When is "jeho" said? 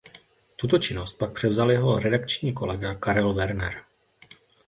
1.71-1.99